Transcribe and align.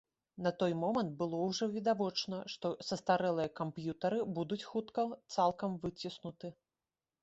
На 0.45 0.51
той 0.61 0.71
момант 0.83 1.11
было 1.19 1.41
ўжо 1.49 1.67
відавочна, 1.75 2.41
што 2.55 2.73
састарэлыя 2.89 3.55
камп'ютары 3.63 4.19
будуць 4.41 4.63
хутка 4.75 5.09
цалкам 5.35 5.81
выціснуты. 5.87 6.47